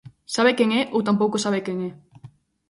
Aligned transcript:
¿Sabe 0.35 0.51
quen 0.57 0.69
é 0.79 0.81
ou 0.95 1.05
tampouco 1.07 1.37
sabe 1.43 1.59
quen 1.65 1.77
é? 1.89 1.91